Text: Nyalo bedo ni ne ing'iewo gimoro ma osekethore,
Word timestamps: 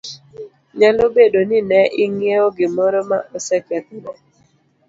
Nyalo 0.79 1.03
bedo 1.15 1.39
ni 1.49 1.59
ne 1.69 1.81
ing'iewo 2.03 2.47
gimoro 2.57 2.99
ma 3.09 3.17
osekethore, 3.37 4.19